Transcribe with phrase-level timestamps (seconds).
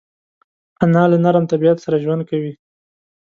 [0.83, 2.53] انا له نرم طبیعت سره ژوند کوي